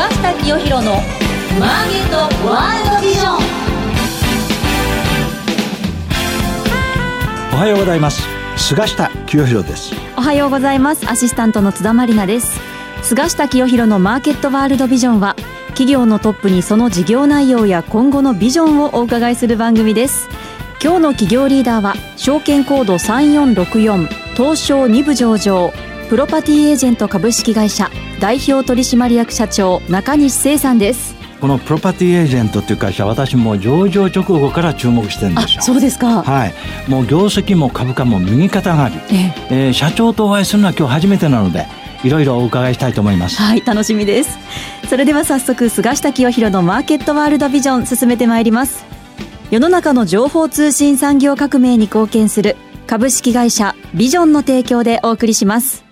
[0.00, 0.94] 菅下清弘の
[1.60, 2.16] マーケット
[2.48, 3.36] ワールドビジョン。
[7.52, 8.22] おはようございます。
[8.56, 9.92] 菅下清弘です。
[10.16, 11.06] おはようございます。
[11.10, 12.58] アシスタントの津田まりなです。
[13.02, 15.36] 菅下清弘のマーケットワールドビジョンは
[15.66, 20.30] 企業のトップにその事業内容や今後のビジョンをお伺いする番組です。
[20.82, 25.74] 今日の企業リーダーは証券コード3464東証2部上場
[26.10, 27.88] プロパティエージェント株式会社
[28.18, 31.14] 代表取締役社長中西聖さんです。
[31.40, 36.24] このプロパティエージェントっていう会社私も上場直後から注目してるんですよそうですか。
[36.24, 36.54] はい。
[36.88, 39.70] もう業績も株価も右肩上がり、ええ。
[39.70, 41.68] ー社長とお会いするのは今日初めてなので
[42.02, 43.40] いろいろお伺いしたいと思います。
[43.40, 44.36] はい楽しみです。
[44.88, 48.84] それでは早速菅下清弘のマーケットワールドビジョン進めてまいります。
[49.52, 52.56] 世の中の情報通信産業革命に貢献する
[52.88, 55.89] 株式会社ビジョンの提供でお送りします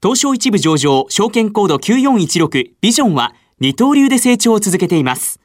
[0.00, 5.40] 東証一部上場、証券コード9416ビジョンは二刀流で成長を続けています。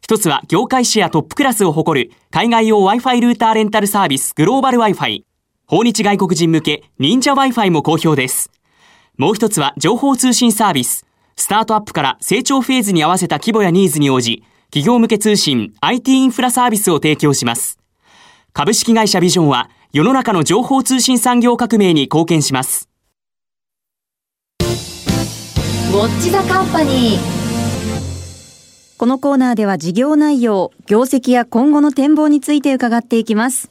[0.00, 5.22] 一つは業界シェアトップクラスを誇る海外用 Wi-Fi ルーターレンタルサービスグローバル Wi-Fi。
[5.68, 8.50] 訪日外国人向け忍者 Wi-Fi も好評です。
[9.16, 11.06] もう一つは情報通信サービス。
[11.36, 17.78] スタートアップから成長フェーズに合わせた規模やニーズに応じ、企業向け通信 IT インフラサービスを提供します。
[18.52, 22.88] 株式会社ビジョンは世の中の情報通信産業革命に貢献します。
[25.92, 28.96] ウォッチザカンパニー。
[28.96, 33.70] このコーナーでは事業内容業績や今後の展望について伺っていきます。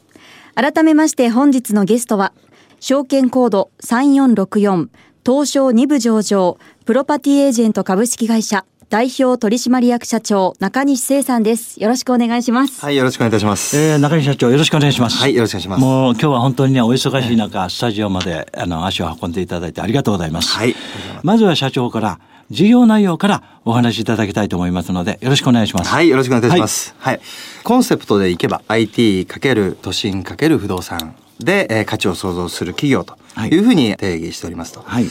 [0.53, 2.31] 改めまして本日のゲストは
[2.79, 4.89] 証券コード3464
[5.25, 13.77] 東証2部上場プロパティエージェント株式会社代表取締役社長中西聖さんですよろしくお願いしますはい、よろしくお願いいたします。
[13.77, 15.81] えー中西社長よろしくお願いしますはい、よろしくお願いします。
[15.81, 20.75] もう今日は本当にねお忙しい中、スタジオまであの足を運んでいただいてありがとうございます、はい。
[21.23, 26.93] まずは社長から事業内容からお話しいただきたいと思いますのでよろしくお願いしますはい、よろしくお願いいたします。
[26.99, 27.21] はい。
[27.63, 33.15] コンセプトでいけば IT かける都心かける不動産で、えー価値を創造する企業と
[33.49, 34.81] いうふうに定義しておりますと。
[34.81, 35.05] はい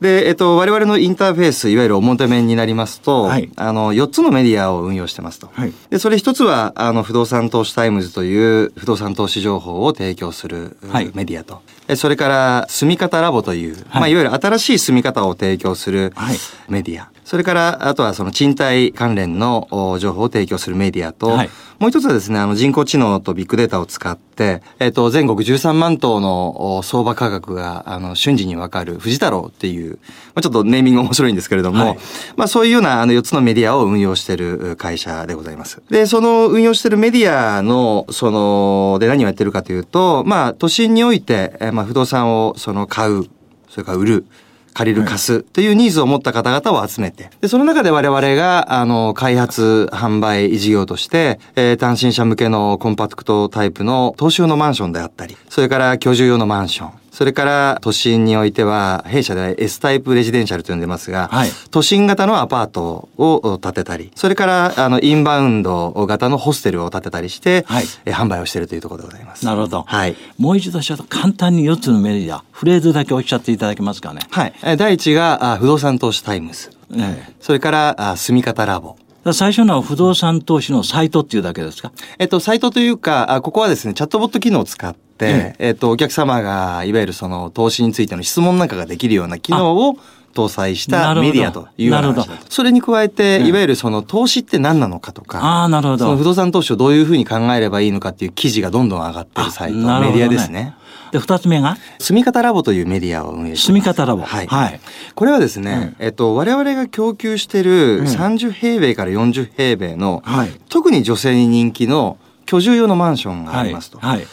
[0.00, 5.50] で、えっと、我々のインターフェース、いわゆる表面になりますと、はいあの、4つのメディアを運用してますと。
[5.52, 11.62] はいで、それ一つは、あの、不動産投資タイムズという不動産投資情報を提供する、はいメディアと。
[11.81, 16.36] えそれから、住み方ラボという、はいまあ、いわゆる新しい住み方を提供するはい
[16.68, 17.10] メディア。
[17.24, 21.50] それから、あとはその賃貸関連のお情報を提供するメディアと、はい
[21.82, 29.98] もう一つはですね、あの人工知能とビッグデータを使って、えっ、と、全国13万棟のお相場価格が、あの、瞬時にわかる、富士太郎っていう、ま
[30.36, 31.98] あ、ちょっとネーミング面白いんですけれども、はい
[32.36, 35.82] まあ、そういうような、あの、4つのメディアを運用している会社でございます。
[35.90, 43.24] で、その運用しているメディアの、その、で何をやってるかというと、まあ、都心において、えーまあ、不動産を、その、買う、
[43.68, 44.26] それから売る、
[44.72, 69.44] 借りる貸すというニーズを持った方々を集めて、で、その中で我々が、あの、開発、販売事業として、えー単身者向けのコンパクトタイプの投資用のマンションであったり、それから居住用のマンション、それから都心においては、弊社では S タイプレジデンシャルと呼んでますが、はい都心型のアパートを建てたり、それから、あの、インバウンド型のホステルを建てたりして、はいえー販売をしているというところでございます。
[69.44, 70.16] なるほど、はい。
[70.38, 74.52] もう一度ちょっと簡単に4つのメディアフレーズだけおっしゃっていただけますかねはい。
[74.62, 76.70] えー第一が、あ不動産投資タイムズ。
[76.94, 78.96] ええそれから、あ住み方ラボ。
[79.32, 81.92] 最初のは不動産投資のサイトっていうだけですか？
[82.18, 89.96] えっと、サイトというか、あここはですね、チャットボット機能を使って、えっと、お客様が、いわゆるその、投資についての質問なんかができるような機能を
[90.34, 92.22] 搭載したメディアというようななるほど。
[92.22, 96.04] 話だとそれに加えて、うんいわゆるその、投資って何なのかとか、ああなるほど。
[96.04, 100.74] その不動産投資をどういうふうに考えればいいのかっていう記事がどんどん上がってるサイト、メディアですね。
[101.12, 101.76] で2つ目が？
[102.00, 103.79] 住み方ラボというメディアを運営してます。
[103.79, 104.22] 住み方ラボ。
[104.22, 104.46] はい。
[104.46, 104.80] はい。
[105.14, 108.06] これはですね、えっと、我々が供給してるうん。
[108.06, 110.50] 30平米から40平米の、はい。
[110.68, 113.98] 特に女性に人気の居住用のマンションがありますと。
[113.98, 114.16] はい。
[114.16, 114.26] はい。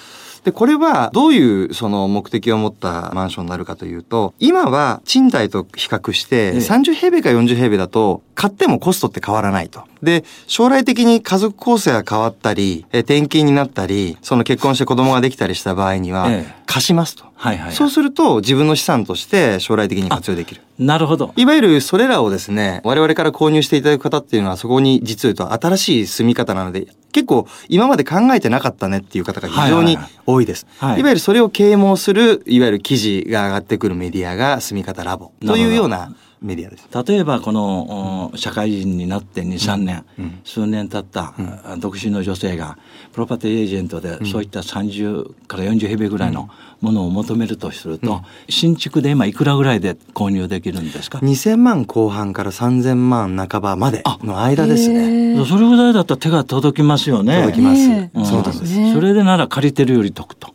[0.45, 6.57] で、これはどういうその目的を持ったマンションになるかというと、今は賃貸と比較してええ。
[6.59, 9.83] 30平米から40平米だと買ってもコストって変わらないと。
[10.01, 17.25] で、将来的に家族構成が変わったり、え転勤になったり、その結婚して子供ができたりした場合にはええ、貸しますと。
[17.35, 20.61] はいはいはいそうすると自分の資産として将来的に活用できる。
[20.77, 30.65] なるほどいわゆるそれらをですね、我々から購入していただく方っていうのはそこに実を言うと新しい住み方なので、結構今まで考えてなかったねっていう方が非常に多いです。
[30.77, 36.87] はいはいはいいわゆるそれを啓蒙する、いわゆる記事が上がってくるメディアが住み方ラボというようなメディアです。
[37.05, 41.33] 例えばこのお社会人になって23年、うん数年経った、
[41.65, 42.77] あ独身の女性が
[43.11, 46.49] プロパティエージェントでそういった30から40平米ぐらいの
[46.81, 55.43] ものを求めるとすると、新築で今いくらぐらいで購入できるんですか、2000万後半から3000万半ばまでの間ですね。
[55.45, 57.35] それぐらいだったら手が届きますよね。
[57.41, 57.87] 届きます。
[57.87, 58.77] ねうんその通りです。
[58.77, 60.53] ねそれでなら借りてるより得と。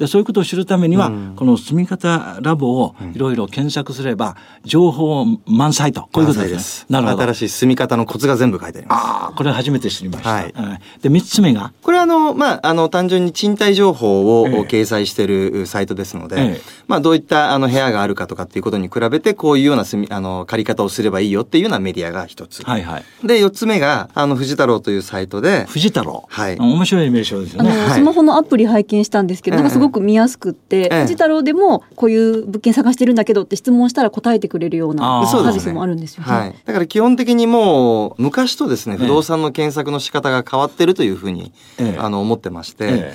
[0.00, 6.86] でそういうことを知るためには、うんこの住み方ラボをいろいろ検索すれば情報満載とこういうことですね。
[6.88, 7.22] なるほど。
[7.22, 8.98] 新しい住み方のコツが全部書いてあります。
[8.98, 10.30] ああこれ初めて知りました。
[10.30, 11.72] はいうんで三つ目が？
[11.82, 22.62] これはあの、まあ、あの、単純に賃貸情報をええ掲載しているサイトですので、ええまあ、どういったあの部屋があるかとかっていうことに比べて、こういうような住み、あの、借り方をすればいいよっていうようなメディアが一つ。
[22.62, 23.26] はいはい。
[23.26, 26.24] で、四つ目が、あの、藤太郎というサイトで、藤太郎。
[26.28, 27.76] はいうん面白い名称ですよあの、ね。
[27.78, 36.32] はいスマホのアプリ拝見したんですけど、なんかすごく見やすくって、ええ藤太郎でもこういう物件探してるんだけどって質問したら答えてくれるようなサービスもあるんですよね。
[36.32, 36.54] はい。
[36.64, 43.14] だから基本的にもう、昔とですね、ええ不動産の検索の仕方が変わってるというふうに、ええあの、思ってまして、え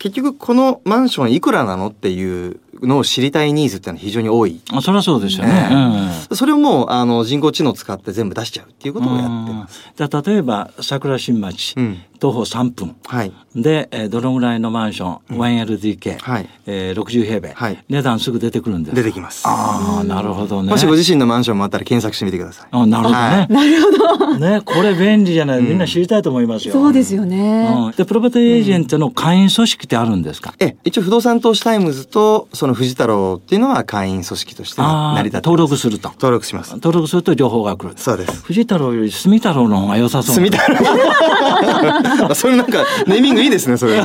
[0.00, 4.60] 結局このマンションいくらなのっていうのを知りたいニーズってのは非常に多い。
[4.72, 5.52] えあそりゃそうですよね。
[5.52, 5.68] ね。
[6.30, 6.36] うん。
[6.36, 9.28] それをもう、あの、人工知能を使って全部出しちゃうっていうことをやって。
[9.28, 9.84] ます。
[9.88, 10.08] うん。
[10.08, 11.98] じゃあ例えば桜新町、うん。
[12.20, 12.94] 徒歩3分。
[13.06, 13.32] はい。
[13.56, 16.48] で、えーどのぐらいのマンション、1LDK、はい。
[16.66, 17.84] えー60平米、はい。
[17.88, 18.94] 値段すぐ出てくるんです。
[18.94, 19.42] 出てきます。
[19.46, 20.70] ああなるほどね。
[20.70, 22.68] もしご自身のマンションもあったら検索してみてください。
[22.70, 23.52] あなるほどね、はい。
[23.52, 24.36] なるほど。
[24.38, 25.62] ねこれ便利じゃない。
[25.62, 27.86] みんな知りたいと思いますよ、そうですよね。
[27.86, 27.92] うん。
[27.92, 36.72] でプロパティエージェントの会員組織ってあるんですか、え、一応不動産投資タイムズと、その藤太郎っていうのは会員組織として成り立って登録すると登録します。
[36.74, 38.44] 登録すると情報が来るそうです。
[38.44, 42.34] 藤太郎より住太郎の方が良さそう住みたい。
[42.36, 44.04] それなんか、ネーミングいいですね、それ。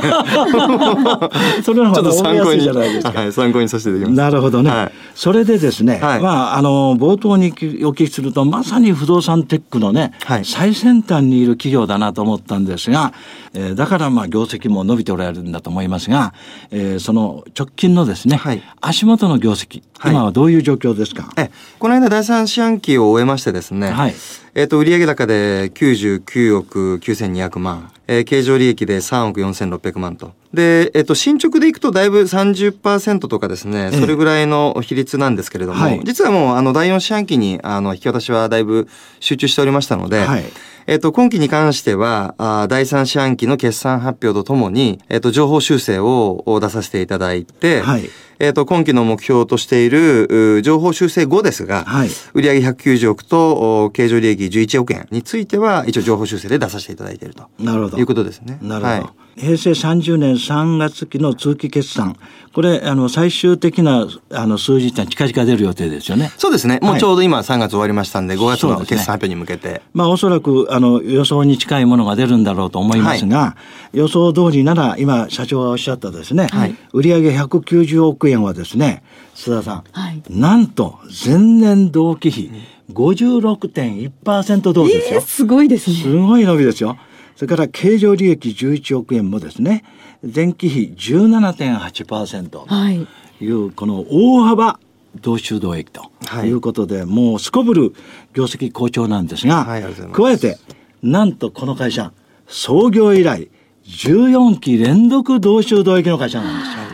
[1.62, 2.50] それの方が覚えや参考に。
[2.52, 4.18] すいじゃないですかはい、参考にさせていただきます。
[4.18, 6.20] なるほどね、はいそれでですね、はい。
[6.20, 7.50] まああの冒頭にお
[7.92, 10.44] 聞きするとまさに不動産テックのね、はい。
[10.44, 13.14] 最先端にいる企業だなと思ったんですが、
[13.54, 16.34] えーだからまあ業績も伸びておられるんだと思いますが、
[16.70, 18.62] えーその直近のですね、はい。
[18.82, 20.12] 足元の業績、はい。
[20.12, 21.32] 今はどういう状況ですか？
[21.38, 24.14] え、この間第三四半期を終えましてですね、はい
[24.58, 30.32] えっ、と、売上高で99億9200万、えー、経常利益で3億4600万と。
[30.54, 36.00] で、えっ、と、進捗でいくとだいぶ30%とかですね、ええそれぐらいの比率なんですけれども、はい。
[36.04, 38.88] 実はもう、あの、第四四半期に、あの、引き渡しはだいぶ
[39.20, 40.44] 集中しておりましたので、はい。
[40.86, 52.08] えっ、と、今期に関しては、あー第三四半期の決算発表とともに、えっ、と、情報修正をを出させていただいて、はいえっ、と、今期の目標としている、う情報修正後ですが、はい。
[52.34, 57.44] 売上190億と、お経常利益11億円については、一応情報修正で出させていただいていると。
[57.58, 57.98] なるほど。
[57.98, 58.58] いうことですね。
[58.60, 59.40] なるほど、はい。
[59.40, 62.16] 平成30年3月期の通期決算
[62.56, 66.32] これあの最終的なあの数字ってのは近々出る予定ですよね。
[66.38, 66.78] そうですね。
[66.80, 69.82] もうちょうど今3月終わりましたんで、5月の決算発表に向けて。
[69.92, 73.56] まあおそらくあの予想に近いものが出るんだろうと思いますが、
[73.92, 79.02] 予想通りなら今社長がおっしゃったですね、はい売上190億円はですね
[79.34, 82.50] 須田さん、はいなんと前年同期比
[82.90, 85.16] 56.1%増ですよ。
[85.16, 85.96] えーすごいですね。
[85.96, 86.96] すごい伸びですよ。
[87.36, 89.84] それから経常利益11億円もですね、
[90.22, 93.06] 前期比17.8%とはい。
[93.38, 94.80] いうこの大幅
[95.20, 97.94] 同収同益とはいいうことで、もうすこぶる
[98.32, 100.58] 業績好調なんですが、はい加えて
[101.02, 102.12] なんとこの会社
[102.46, 103.50] 創業以来
[103.84, 106.85] 14期連続同収同益の会社なんですよ。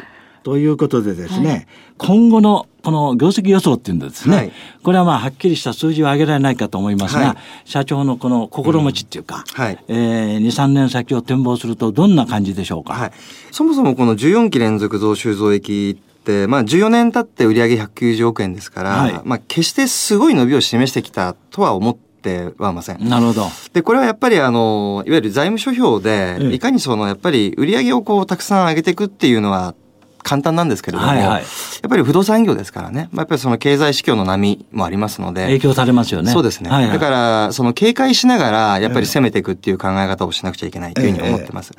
[0.43, 1.67] ということでですね、
[1.99, 4.53] 今後のこの業績予想っていうんですね、はい
[4.83, 12.95] これはまあはっきりした数字を上げられないかと思いますが、はい社長のこの心持ちっていうか、はいえー、2、3年先を展望するとどんな感じでしょうか？
[12.95, 13.13] はい。
[13.53, 23.09] そもそもこの14期連続増収増益って、まあ14年経って売上190億円ですから、はいまあ決してすごい伸びを示してきたとは思ってはいません。
[23.09, 23.47] なるほど。
[23.73, 29.75] で、これはやっぱりあの、いわゆる財務諸表で、ええいかにその、やっぱり売上をこう、たくさん上げていくっていうのは、
[30.23, 31.27] 簡単なんですけれども、はいはい。
[31.29, 31.43] やっ
[31.89, 36.31] ぱり不動産業ですからね、まあ、やっぱりその経済指標の波もありますので、影響されますよね。
[36.31, 36.71] そうですね。
[36.71, 41.73] はいはい、だから、その警戒しながら、やっぱり攻めていくっていう考え方をしなくちゃいけないというふうに思ってます。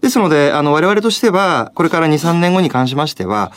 [0.00, 3.52] ですので、あの、我々としては、これから2、3年後に関しましては、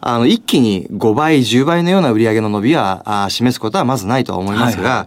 [0.00, 5.06] あの、一気に5倍、10倍のような売上の伸びは、あ示すことはまずないとは思いますが、はいは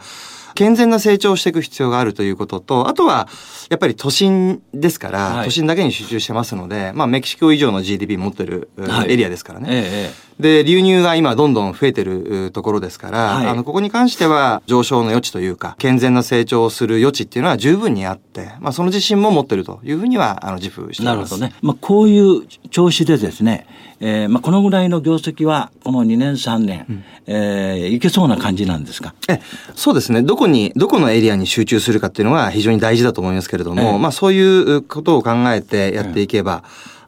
[0.56, 3.28] 健全な成長をしていく必要があるということと、あとは、
[3.70, 5.46] やっぱり都心ですから、はい。
[5.46, 9.12] 都心だけに集中してますので、まあ、メキシコ以上の GDP 持ってる、はい。
[9.12, 9.68] エリアですからね。
[9.70, 21.16] えええで、流入が今どんどん増えてるうところですから、はいあの、ここに関しては上昇の余地というか、健全な成長をする余地っていうのは十分にあって、まあ、その自信も持ってるというふうには、あの、自負しています。
[21.16, 21.54] なるほどね。
[21.62, 23.68] まあ、こういう調子でですね、
[24.04, 29.14] えーまあ、このぐらいの業績は、この2年、3年、えーいけそうな感じなんですか？
[29.30, 29.40] え
[29.76, 30.24] そうですね。
[30.24, 36.64] どこに、どこのエリアに集中するかっていうのは非常に大事だと思いますけれども、ええまあそういうことを考えてやっていけば、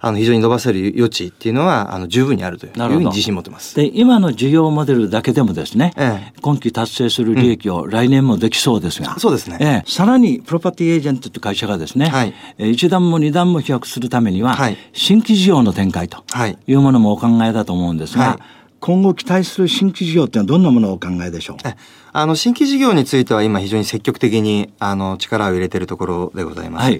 [0.06, 3.74] あの非常に伸ばせる余地っていうのは、あの十分にあるというふうに自信持ってます。
[3.78, 6.34] で、今の事業モデルだけでもですね、ええ。
[6.42, 9.58] 今期達成する利益を来年もできそうですが、そうですね。
[9.62, 12.34] ええさらに、プロパティエージェントという会社がですね、はい。
[12.58, 14.78] えー一段も二段も飛躍するためには、はい。
[14.92, 16.58] 新規事業の展開とはい。
[16.68, 18.44] いうものもお考えだと思うんですが、はい。
[18.82, 21.58] 今後期待する新規事業っていうのはどんなものをお考えでしょう？
[21.66, 21.76] え
[22.12, 26.84] あの、新規事業については今非常に積極的に、あの、力を入れているところでございます。
[26.84, 27.00] はい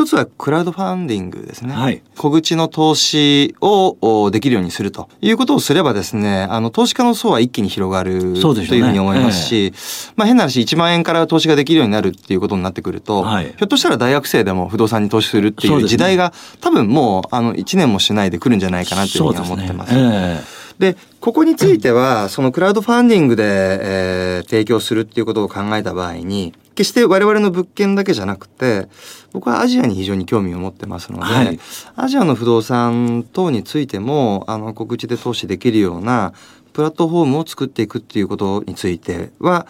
[0.00, 1.74] 一つはクラウドファンディングですね。
[1.74, 2.02] はい。
[2.16, 9.74] 小口の投資をおできるようにするということをすればですね、あの、投資家の層は一気に広がるというふうに思いますし、
[10.16, 13.44] まあ変な話、1万円から投資ができるようになるっていうことになってくると、はい。
[13.44, 19.92] ひょっとしたら大学生でも不動産に投資するっていう時代が、多分もう、あの、1年もしないで来るんじゃないかなというふうには思ってます。
[19.92, 28.88] すねで、ここについては、そのクラウドファンディングで、えー提供するっていうことを考えた場合に、決して我々の物件だけじゃなくて、
[29.32, 31.60] 僕はアジアに非常に興味を持ってますので、はい。
[31.94, 36.32] アジアの不動産等についても、あの、告知で投資できるような
[36.72, 39.66] プラットフォームを作っていくっていうことについては、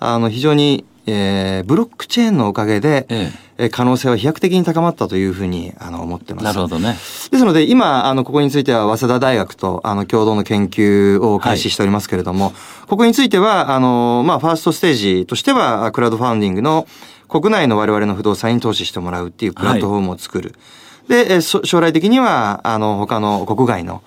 [0.00, 6.44] あの、非常に、えーブロックチェーンのおかげで、ええー可能性は飛躍的に高まったというふうに、あの、思ってます。
[6.44, 6.92] なるほどね。
[6.92, 12.52] ですので、今、あの、ここについては、早稲田大学と、あの、共同の研究を開始しておりますけれども、
[12.86, 16.86] ここについては、あの、まあ、ファーストステージとしては、クラウドファンディングの
[17.28, 20.54] 国内の我々の不動産に投資してもらうっていうプラットフォームを作る。
[21.08, 24.02] で、えそ将来的には、あの、他の国外の、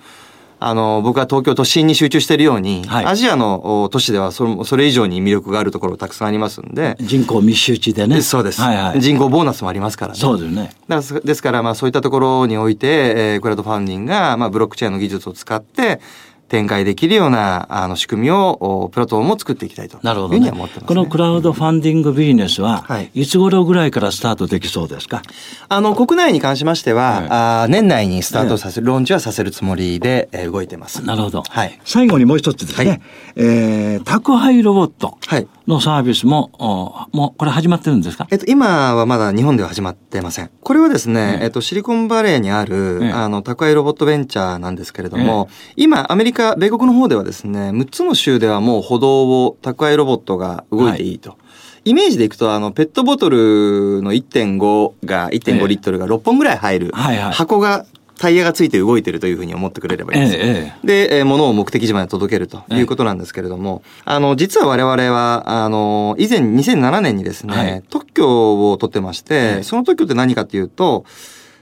[0.66, 8.22] あの、僕は東京都心に集中しているように、はいアジアのお都市ではそれそれ以上に魅力があるところたくさんありますんで、人口密集地でね。
[8.22, 9.00] そうです、はいはい。
[9.00, 10.18] 人口ボーナスもありますからね。
[10.18, 10.72] そうですね。
[10.88, 16.00] だからですから、まあそういったところにおいて、えークラウドファンディングが、まあブロックチェーンの技術を使って、
[16.52, 20.86] 展開できるような、あの、仕組みを、おプラットフォームを作っていきたいというふうには思ってます、ね。
[20.86, 23.10] このクラウドファンディングビジネスは、はい。
[23.14, 25.22] いつ頃ぐらいからスタートできそうですか？
[25.70, 27.26] あの、国内に関しましては、はい。
[27.30, 31.02] あー年内にスタートさせる、ローンチはさせるつもりで、えー動いてます。
[31.06, 31.42] なるほど。
[31.48, 31.80] はい。
[31.86, 33.00] 最後にもう一つですね、はい。
[33.36, 35.48] えー宅配ロボットはい。
[35.66, 38.26] のサービスも、おもうこれ始まってるんですか？
[38.30, 40.50] えっと、今はまだ日本では始まってません。
[40.60, 41.44] これはですね、ええ。
[41.44, 43.12] えっと、シリコンバレーにある、ええ。
[43.12, 51.36] あの、宅配ロボットベンチャーなんですけれども、今、アメリカ、米国の方ではですね、6つの州ではもう歩道を宅配ロボットが動いていいと。
[51.84, 55.38] イメージでいくと、あの、ペットボトルの1.5が、ええ。
[55.38, 57.32] 1.5リットルが6本ぐらい入る、はいはい。
[57.32, 57.86] 箱が、
[58.18, 60.36] タイヤがついて動いてるというふうに思ってくれればいいです。
[60.36, 67.82] えええで、えー物を目的地まで届けるということなんですけれども、あの、実は我々は、あの、以前2007年にですね、はい。
[67.90, 69.62] 特許を取ってまして、ええ。
[69.64, 71.04] その特許って何かっていうと、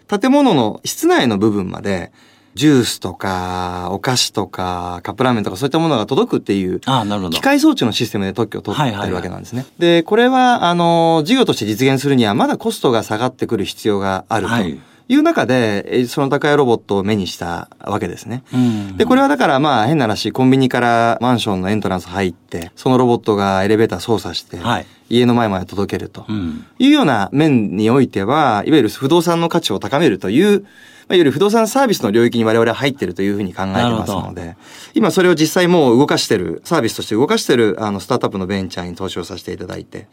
[0.06, 2.12] 建物の室内の部分まで、
[2.60, 7.34] ジュースとか、お菓子とか、カップラーメンとかそういったものが届くっていう、ああ、なるほど。
[7.34, 9.64] 機械装置のシステムで特許を取ってるわけなんですね。
[9.78, 18.44] で、これは、あの、事業として実現するには、まだコストが下がってくる必要があるとはいいう中で、えその高いロボットを目にしたわけですね。
[18.54, 26.24] うんで、これはだからまあ変な話、コンビニからマンションのエントランス入って、そのロボットがエレベーター操作して、はい家の前まで届けると。
[26.28, 26.64] うん。
[26.78, 34.56] いうような面においては、いわゆる不動産の価値を高めるという、まあいわゆる不動産サービスの領域に我々は入っているというふうに考えてますので、
[34.94, 40.06] 今それを実際もう動かしてる、サービスとして動かしてる、あの、スタートアップのベンチャーに投資をさせていただいて。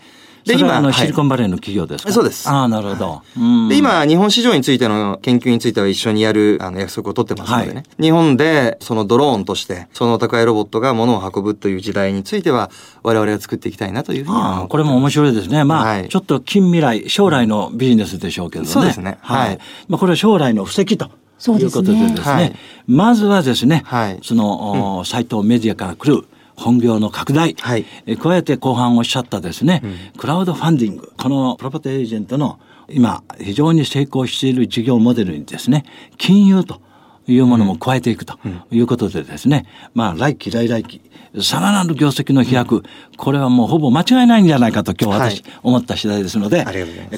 [0.54, 0.94] それはあの、はい。
[0.94, 2.12] シリコンバレーの企業ですか？
[2.12, 2.48] そうです。
[2.50, 3.22] ああ、なるほど。
[3.38, 3.70] うん。
[3.70, 7.74] で、今、日本市場についての研究については一緒にやる、あの、約束を取ってますのでね。
[7.75, 7.86] はい。
[8.04, 12.70] 日本で、そのドローンとして、その宅配ロボットが物を運ぶという時代については、
[13.04, 15.63] 我々が作っていきたいなというふうには思ってああこれも面白いですね。
[15.63, 16.10] まあ、はい。
[16.10, 18.70] ちょっと近未来、将来のビジネスでしょうけどね。
[18.70, 19.18] そうですね。
[19.22, 19.60] はい。
[19.88, 21.10] まあ、これは将来の布石と。
[21.39, 21.92] そうですね。
[21.92, 22.56] いうことでですね、はい
[22.88, 24.20] まずはですね、はい。
[24.24, 26.25] その、おサイトメディアから来る
[26.57, 27.85] 本業の拡大、はい。
[28.05, 29.81] え加えて後半おっしゃったですね、
[30.17, 32.59] クラウドファンディング、このプロパティエージェントの
[32.89, 35.85] 今非常に成功している事業モデルにですね、
[36.17, 36.81] 金融と
[37.27, 38.39] いうものも加えていくと
[38.71, 41.01] いうことでですね、まあ来期来来期、
[41.41, 42.83] さらなる業績の飛躍、
[43.17, 45.59] これはもうほぼ間違いないんじゃないかと今日私、はい。
[45.63, 46.63] 思った次第ですので、い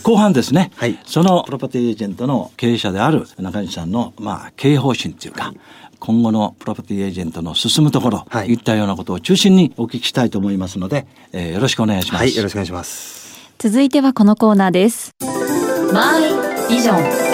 [0.01, 0.97] 後半ですね、はい。
[1.05, 5.53] そのプロパティエージェントの経営者である中西さんの、まあ、経営方針というか、
[5.99, 12.21] 今後のプロパティエージェントの進むところ、はいい、ったようなことを中心にお聞きしたいと思いますので、えーよろしくお願いします。
[12.21, 13.51] はい、よろしくお願いします。
[13.57, 15.11] 続いてはこのコーナーです。
[15.93, 16.23] マイ
[16.69, 17.29] ビジョン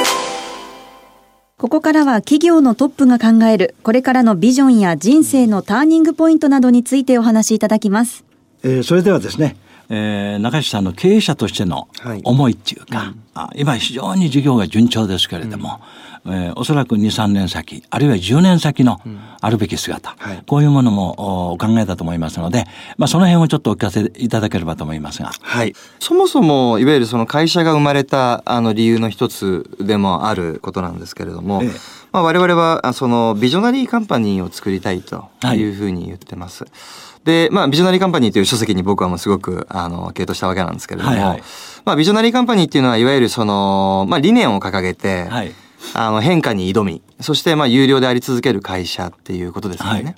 [1.58, 8.26] ここからは企業のトップが考えるこれからのビジョンや人生のターニングポイントなどについてお話しいただきます。
[8.64, 9.56] えーそれではですね、
[9.90, 12.22] えー中西さんの経営者としてのはい。
[12.24, 15.80] 思いっていうか、あ今非常に事業が順調ですけれども、
[16.26, 19.00] えーおそらく2、3年先、あるいは10年先の
[19.42, 20.44] あるべき姿、はい。
[20.48, 22.66] こういうものもお考えだと思いますので、
[22.98, 25.32] まあ、その辺をちょっとお聞かせいただければと思いますが。
[25.42, 25.74] はい。
[26.00, 31.70] そもそも、いわゆるその会社が生まれた、あの、理由の一つでもあることなんですけれども、ええ
[32.16, 36.64] まあ、我々は、あその、ビジョナリーカンパニーを作りたいとはいいうふうに言ってます。
[37.26, 41.44] で、まあ、ビジョナリーカンパニーという書籍に僕はもうすごく、あの、系統したわけなんですけれども、はいはい
[41.84, 45.54] まあ、ビジョナリーカンパニーっていうのは、いわゆるその、まあ、理念を掲げて、はい。
[45.98, 50.04] あの、変化に挑み、そして、まあ、有料であり続ける会社っていうことですよね。
[50.04, 50.16] はい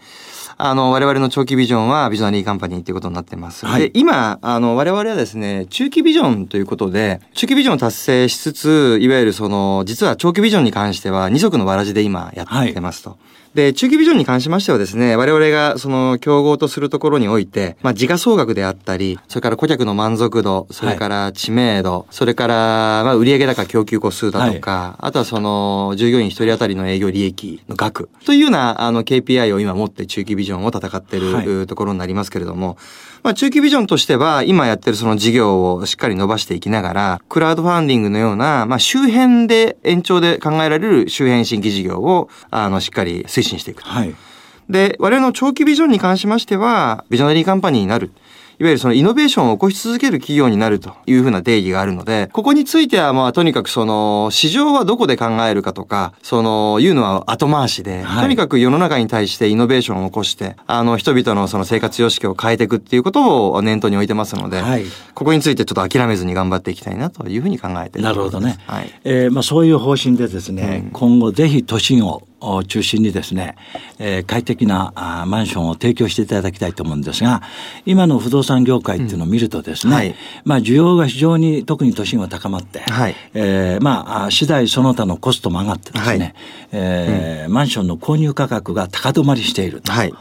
[0.60, 3.68] あの、我々の長期ビジョンはビジョナリーカンパニーっていうことになってます。
[3.68, 13.18] はいで、今、あの、我々はですね、中期ビジョンということで、中期ビジョンを達成しつつ、いわゆるその、実は長期ビジョンに関しては二足のわらじで今やってますと。
[13.54, 22.54] で、中期ビジョンに関しましてはですね、我々がその競合とするところにおいて、まあ、時価総額であったり、それから顧客の満足度、それから知名度、それから、
[23.04, 31.48] まあ、売上高供給個数だとか、あとはその、従業員一人当たりの営業利益の額というような、あの、KPI を今持って中期ビジョンを戦ってる、はい。
[31.68, 32.78] ところになりますけれども、
[33.24, 43.90] まあ、中期ビジョンとしては、今やってるその事業をしっかり伸ばしていきながら、クラウドファンディングのような、まあ、周辺で延長で考えられる周辺新規事業を、あの、しっかり推進していくと。
[43.90, 44.16] はい。
[44.70, 48.12] で、我々の長期ビジョンに関しましては、ビジョナリーカンパニーになる。
[48.60, 68.58] いわゆるそのイノベーションを起こし続ける企業になるというふうな定義があるので、ここについてはまあとにかくその市場はどこで考えるかとか、そのいうのは後回しで、はいとにかく世の中に対してイノベーションを起こして、あの人々のその生活様式を変えていくっていうことを念頭に置いてますので、はいここについてちょっと諦めずに頑張っていきたいなというふうに考えてなるほどね。
[68.68, 68.92] はい。
[69.04, 73.56] えーまあ、そういう方針でですね、うん今後ぜひ都心をお中心にですね、
[74.00, 74.94] えー快適な
[75.28, 77.42] マンションを提供していただきたいと思うんですが、
[77.86, 80.16] 今の不動産業界っていうのを見るとですね、はい。
[80.44, 83.16] まあ需要が非常に特に都心は高まって、はい。
[83.34, 86.34] えーまあ次第その他のコストも上がってですね、はい。
[86.72, 89.92] えーマンションの購入価格が高止まりしていると。
[89.92, 90.12] はい。
[90.12, 90.16] お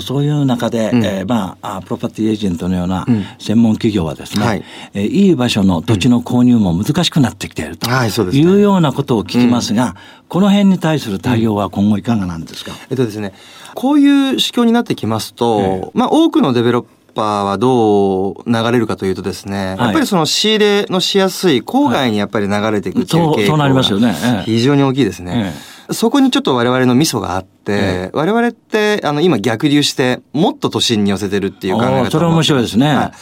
[0.00, 1.04] そういう中で、うん。
[1.04, 3.24] えーまああ、プロパティエージェントのようなうん。
[3.38, 4.64] 専門企業はですね、はい。
[4.94, 8.42] えーいい場所の土地の購入も難しくなってきているとはいそうですね。
[8.42, 9.96] いうようなことを聞きますが、
[10.28, 13.32] この辺に対する対応は今後いかがなんですか、えっとですね、
[13.74, 15.90] こういう市況になってきますと、ええ。
[15.94, 19.78] まあ多くのデベロッパーはどう流れるかというとですね、はい。
[19.78, 25.54] やっぱりその仕入れのしやすい郊外にやっぱり流れていくっていう傾向が非常に大きいですね。
[25.90, 33.12] そこにちょっと我々のミソがあって、え我々ってあの今逆流してもっと都心に寄せてるっていう考え方それは面白いですねはい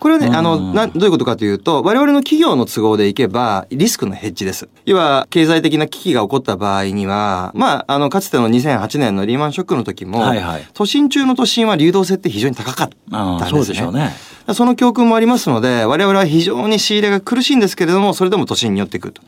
[0.00, 4.70] これはね、あの、うんな、どういうことかというと、我々の企業の都合でいけば、リスクのヘッジです。
[4.86, 13.58] 要は、経済的な危機が起こった場合には、まあ、あの、かつての2008年のリーマンショックの時も、はいはい都心中の都心は流動性って非常に高かったんですね。
[13.58, 14.10] そうでしょうね。
[14.54, 19.20] その教訓もありますので、我々は非常に仕入れが苦しいんですけれども、それでも都心に寄ってくると。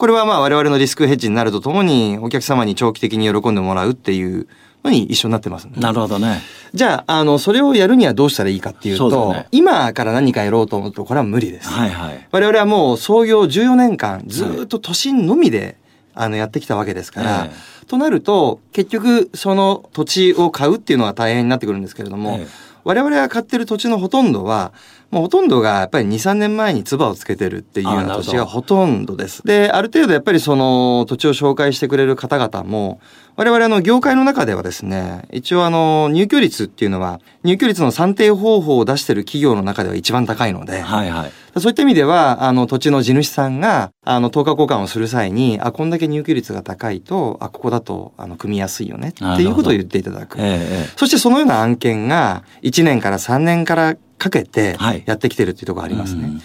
[0.00, 4.48] これはまあ我々のリスクヘッジになるとともに、お客様に長期的に喜んでもらうっていう
[4.82, 5.74] のに一緒になってます、ね。
[5.76, 6.40] なるほどね。
[6.72, 11.68] じゃあ、あの、それをやるにはどうしたらいいかっていうと、そうだね今から何かやろうと思うと、これは無理です。
[11.68, 12.28] はいはい。
[12.30, 15.76] 我々はもう創業14年間、ずーっと都心のみで、
[16.14, 17.50] あの、やってきたわけですから、え
[17.86, 24.72] となると、結局、その土地を買うっていうのは大変になってくるんですけれども、ええ我々が買ってる土地のほとんどは、
[25.12, 29.44] もうほとんどがやっぱり2、3年前に唾をつけてるっていうような土地がほとんどです。
[29.44, 33.00] で、ある程度やっぱりその土地を紹介してくれる方々も、
[33.36, 41.32] 我々あの業界の中ではですね、一応あの入居率っていうのは、入居率の算定方法を出してる企業の中では一番高いので、はいはい。
[41.58, 50.36] そういった意味では、あの、土地の地主さんが、あの、等価交換をする際に、あ、こんだけ入居率が高いと、あ、ここだと、あの、組みやすいよね、っていうことを言っていただく。
[50.38, 56.24] ええそしてそのような案件が、1年から3年からかけてはい、やってきてるっていうところがありますね。
[56.24, 56.42] うん。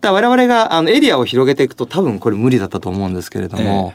[0.00, 3.92] だ我々が、あの、エリアを広げていくと多分これ無理だったと思うんですけれども、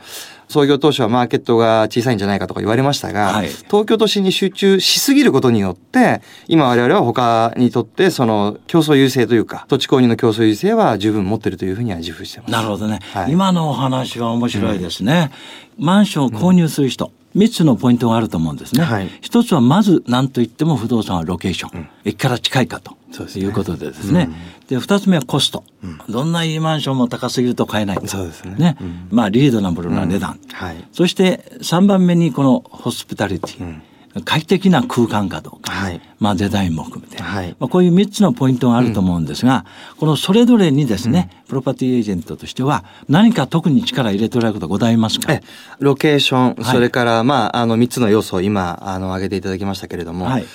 [0.49, 3.47] 創業当初はマーケットが小さいんじゃないかとか言われましたが、はい。
[3.47, 12.51] 東京都心に集中しすぎることによって、今我々は他にとってその競争優勢というか、土地購入の競争優勢は十分持ってるというふうには自負してます。
[12.51, 13.31] なるほどね、はい。
[13.31, 15.31] 今のお話は面白いですね。
[15.79, 18.83] マンションを購入する人、3つのポイントがあると思うんですね。
[18.83, 21.89] はい一つはまず何と言っても不動産はロケーション。
[22.05, 22.95] 駅から近いかと。
[23.11, 24.29] そうですねいうことでですね。
[24.67, 25.63] で、二つ目はコスト。
[26.09, 28.07] どんないいマンションも高すぎると買えない。
[28.07, 28.77] そうですねね。
[28.81, 30.39] うんまあ、リードナブルな値段。
[30.51, 30.83] はい。
[30.91, 33.81] そして3番目にこのホスピタリティ、
[34.21, 36.01] 快適な空間かどうか、はい。
[36.19, 37.55] まあデザインも含めて、はい。
[37.59, 39.65] まあ、こういう3つのポイントがあると思うんですが、
[39.97, 45.33] このそれぞれにですね、プロパティエージェントとしては何か特に力入れておられることございますか？
[45.33, 45.41] え
[45.79, 46.65] ロケーション、い。
[46.65, 50.45] それから、まあ、あの、3つの要素を今、あの、挙げていただきましたけれども、はい。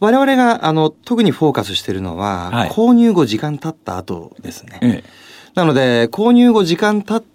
[0.00, 2.70] 我々が、あの、特にフォーカスしているのは、はい。
[2.70, 4.78] 購入後時間経った後ですね。
[4.82, 5.04] ええ。
[5.54, 7.26] なので、購入後時間経った、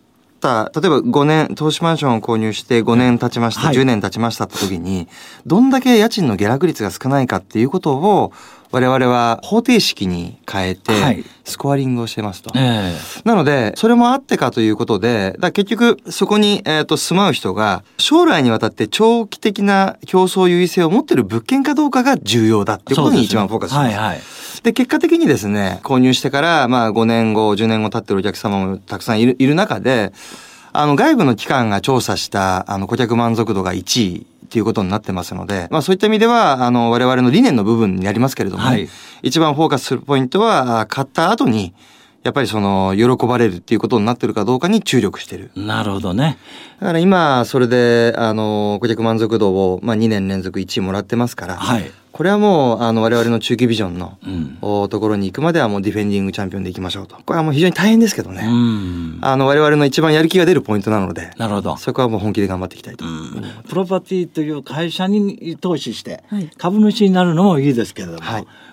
[0.47, 5.07] 例えば5年、投資マンションを購入して5年経ちました、はい10年経ちましたって時に、
[5.45, 8.31] どんだけ家賃の下落率が少ないかっていうことを、
[8.73, 12.51] 我々は方程式に変えてはい、スコアリングをしてますと。
[12.55, 23.95] えなので、それもあってかということで、だ結局、そこに、えー、と住まう人が、将来にわたって長期的な競争優位性を持っている物件かどうかが重要だっていうことに一番フォーカスします。
[23.95, 24.21] はいはい。
[24.63, 30.13] で、結果的にですね、購入してから、まあ5年後、10年後経ってるお客様もたくさんいるいる中で、
[30.71, 38.87] あの、外部の機関が調査した、あの、顧客満足度が1位っていうことになってますので、まあそういった意味では、あの、我々の理念の部分になりますけれども、はい。
[39.21, 41.73] 一番フォーカスするポイントは、あ買った後に、
[42.23, 45.51] やっぱりその、喜ばれるっていうことになってるかどうかに注力してる。
[45.55, 46.37] なるほどね。
[46.79, 51.91] だから今、それで、あの、顧客満足度を、まあ2年連続1位もらってますから、はい。
[52.13, 54.57] これはもう、あの、我々の中期ビジョンの、うん。
[54.61, 57.17] おところに行くまではもうディフェンディングチャンピオンで行きましょうと。
[57.25, 58.45] これはもう非常に大変ですけどね。
[58.47, 59.19] うん。
[59.21, 61.75] あの、我々の一番やる気が出るポイントなので、なるほど。
[61.75, 63.03] そこはもう本気で頑張っていきたいと。
[63.67, 68.47] プロパティという会社に投資してはい株主になるのもいいですけれども、はい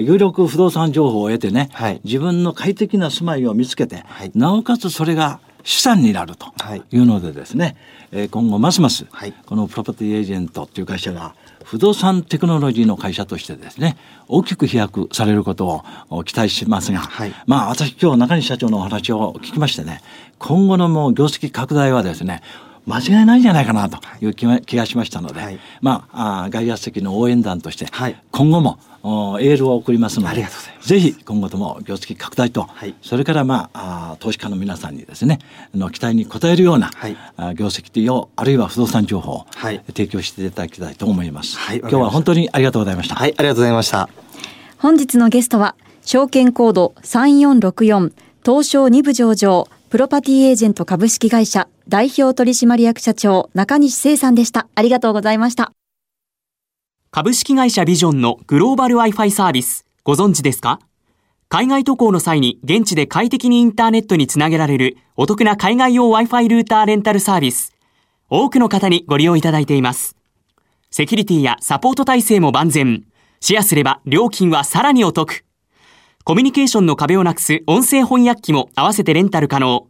[0.00, 2.00] 有力不動産情報を得てね、はい。
[2.04, 4.32] 自分の快適な住まいを見つけて、はい。
[4.34, 6.82] なおかつそれが資産になるとはい。
[6.90, 7.76] いうのでですね、
[8.12, 9.34] えー今後ますますはい。
[9.46, 13.96] このプロパティエージェントという会社が不動産テクノロジーの会社としてですね
[14.28, 17.34] 大きく飛躍されることをお期待しますが、はい。
[17.46, 20.00] まあ私今日中西社長のお話を聞きましてね
[20.38, 22.42] 今後のもう業績拡大はですね
[22.86, 24.26] 間違いないんじゃないかなとい。
[24.26, 25.58] う気が気がしましたので、はい。
[25.80, 28.22] まあ外野席の応援団としてはい。
[28.30, 32.94] 今後もおエールを送りますのでありがとうございまぜひ今後とも業績拡大と、はい。
[33.02, 35.38] それからまああー投資家の皆さんにですね
[35.74, 37.16] あの期待に応えるような、はい。
[37.54, 39.82] 業績をあるいは不動産情報をはい。
[39.88, 41.78] 提供していただきたいと思います、はい。
[41.78, 44.08] 今日は本当にありがとうございました、はい、ありがとうございました。
[44.78, 48.12] 本日のゲストは証券コード3464
[48.44, 55.72] 東証2部上場プロパティエージェント株式会社代表取締役社長中西聖さんでしたありがとうございました
[57.10, 60.78] 株式会社ビジョンのグローバル Wi-Fi サービス、ご存知ですか？
[61.48, 67.72] 海外渡航の際に現地で快適にインターネットにつなげられるお得な海外用 Wi-Fi ルーターレンタルサービス。
[68.28, 70.14] 多くの方にご利用いただいています。
[70.92, 73.06] セキュリティやサポート体制も万全。
[73.40, 75.42] シェアすれば料金はさらにお得。
[76.22, 79.88] コミュニケーションの壁をなくす音声翻訳機も合わせてレンタル可能。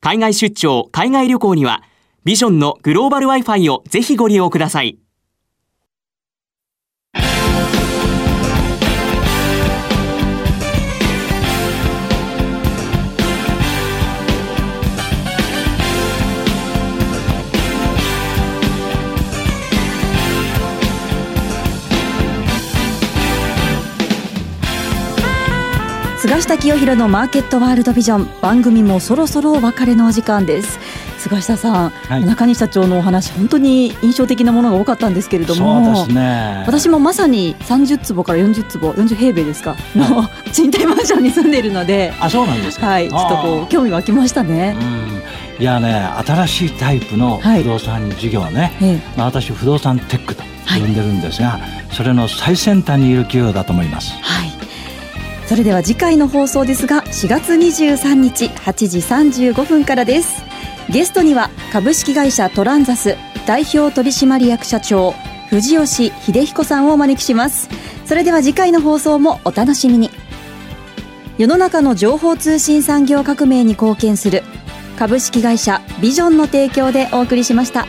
[0.00, 1.82] 海外出張、海外旅行には、
[2.24, 4.98] ビジョンのグローバル Wi-Fi をぜひご利用ください。
[26.20, 28.28] 菅下清弘のマーケットワールドビジョン。
[28.40, 30.80] 番組もそろそろお別れのお時間です。
[31.18, 32.24] 菅下さん、はい。
[32.24, 36.06] 中西社長のお話本当に印象的なものが多かったんですけれども。
[36.08, 36.64] ね。
[36.66, 39.76] 私もまさに30坪から40坪40平米ですか？
[39.94, 42.12] の賃貸マンションに住んでいるので。
[42.18, 42.86] あそうなんですか？
[42.88, 43.08] はい。
[43.08, 44.76] ちょっとこう興味湧きましたね。
[44.76, 45.62] うん。
[45.62, 45.92] いやね
[46.26, 47.62] 新しいタイプのはい。
[47.62, 49.00] 不動産事業ね、ええ。
[49.16, 51.60] まあ、私不動産テックと呼んでるんですが、
[51.92, 54.12] それの最先端にいる企業だと思います。
[54.20, 54.47] はい
[55.48, 60.42] それでは次回の放送ですが4月23日8時35分からです。
[60.90, 65.12] ゲストには株式会社トランザス代表取締役社長
[65.48, 67.70] 藤吉秀彦さんをお招きします。
[68.04, 70.10] それでは次回の放送もお楽しみに。
[71.38, 74.42] 世の中の情報通信産業革命に貢献する
[74.98, 77.86] 株式会社ビジョンの提供でお送りしました。